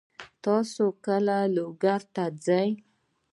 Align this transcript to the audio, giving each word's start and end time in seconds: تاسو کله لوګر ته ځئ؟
تاسو 0.43 0.83
کله 1.05 1.37
لوګر 1.55 2.01
ته 2.13 2.23
ځئ؟ 2.45 2.69